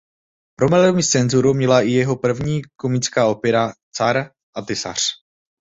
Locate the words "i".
1.81-1.89